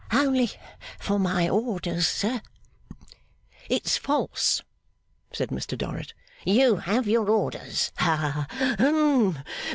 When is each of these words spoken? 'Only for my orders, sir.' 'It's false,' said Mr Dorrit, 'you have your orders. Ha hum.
'Only 0.11 0.49
for 0.97 1.19
my 1.19 1.47
orders, 1.47 2.07
sir.' 2.07 2.41
'It's 3.69 3.97
false,' 3.97 4.63
said 5.31 5.49
Mr 5.49 5.77
Dorrit, 5.77 6.15
'you 6.43 6.77
have 6.77 7.07
your 7.07 7.29
orders. 7.29 7.91
Ha 7.97 8.47
hum. 8.79 9.37